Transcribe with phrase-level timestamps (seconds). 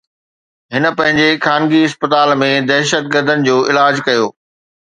[0.73, 4.25] هن پنهنجي خانگي اسپتال ۾ دهشتگردن جو علاج ڪيو